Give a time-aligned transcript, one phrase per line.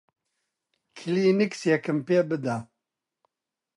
[0.97, 2.57] کلێنکسێکم پێ بدە.